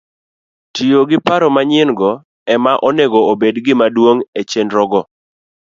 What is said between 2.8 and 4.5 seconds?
onego obed gimaduong' e